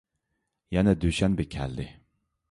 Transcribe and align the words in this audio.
يەنە 0.75 0.95
دۈشەنبە 1.03 1.45
كەلدى. 1.57 1.87